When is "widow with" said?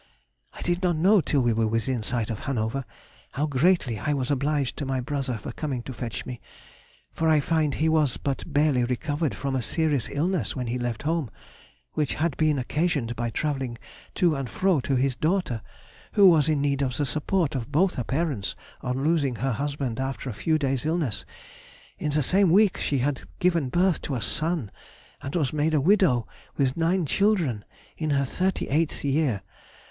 25.79-26.75